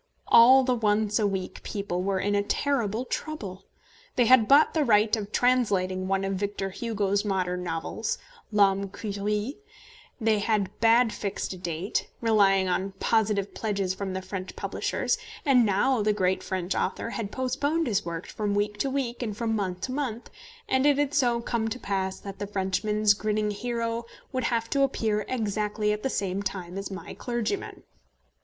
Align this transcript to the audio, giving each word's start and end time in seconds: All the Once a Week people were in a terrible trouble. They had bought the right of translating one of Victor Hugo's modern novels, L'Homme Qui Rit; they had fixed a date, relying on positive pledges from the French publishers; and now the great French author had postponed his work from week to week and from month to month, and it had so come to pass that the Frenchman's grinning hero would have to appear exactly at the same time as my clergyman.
All 0.25 0.63
the 0.63 0.73
Once 0.73 1.19
a 1.19 1.27
Week 1.27 1.61
people 1.61 2.01
were 2.01 2.19
in 2.19 2.33
a 2.33 2.41
terrible 2.41 3.05
trouble. 3.05 3.67
They 4.15 4.25
had 4.25 4.47
bought 4.47 4.73
the 4.73 4.83
right 4.83 5.15
of 5.15 5.31
translating 5.31 6.07
one 6.07 6.23
of 6.23 6.33
Victor 6.37 6.71
Hugo's 6.71 7.23
modern 7.23 7.61
novels, 7.63 8.17
L'Homme 8.51 8.89
Qui 8.89 9.11
Rit; 9.21 9.57
they 10.19 10.39
had 10.39 10.73
fixed 11.13 11.53
a 11.53 11.57
date, 11.59 12.09
relying 12.19 12.67
on 12.67 12.93
positive 12.93 13.53
pledges 13.53 13.93
from 13.93 14.13
the 14.13 14.23
French 14.23 14.55
publishers; 14.55 15.19
and 15.45 15.67
now 15.67 16.01
the 16.01 16.13
great 16.13 16.41
French 16.41 16.73
author 16.73 17.11
had 17.11 17.31
postponed 17.31 17.85
his 17.85 18.03
work 18.03 18.25
from 18.25 18.55
week 18.55 18.79
to 18.79 18.89
week 18.89 19.21
and 19.21 19.37
from 19.37 19.55
month 19.55 19.81
to 19.81 19.91
month, 19.91 20.31
and 20.67 20.87
it 20.87 20.97
had 20.97 21.13
so 21.13 21.41
come 21.41 21.67
to 21.67 21.77
pass 21.77 22.19
that 22.19 22.39
the 22.39 22.47
Frenchman's 22.47 23.13
grinning 23.13 23.51
hero 23.51 24.07
would 24.33 24.45
have 24.45 24.67
to 24.71 24.81
appear 24.81 25.23
exactly 25.29 25.93
at 25.93 26.01
the 26.01 26.09
same 26.09 26.41
time 26.41 26.75
as 26.75 26.89
my 26.89 27.13
clergyman. 27.13 27.83